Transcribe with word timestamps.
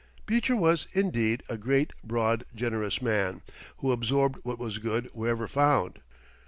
Beecher 0.25 0.55
was, 0.55 0.87
indeed, 0.93 1.43
a 1.47 1.57
great, 1.57 1.93
broad, 2.03 2.45
generous 2.55 3.03
man, 3.03 3.43
who 3.77 3.91
absorbed 3.91 4.39
what 4.41 4.57
was 4.57 4.79
good 4.79 5.11
wherever 5.13 5.47
found. 5.47 6.01